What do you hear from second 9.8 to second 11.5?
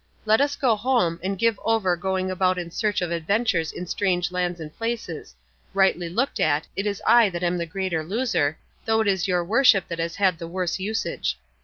that has had the worse usage.